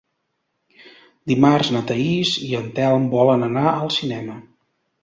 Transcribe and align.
Dimarts 1.31 1.69
na 1.75 1.83
Thaís 1.91 2.33
i 2.49 2.51
en 2.63 2.67
Telm 2.81 3.07
volen 3.17 3.51
anar 3.51 3.69
al 3.79 3.97
cinema. 4.01 4.43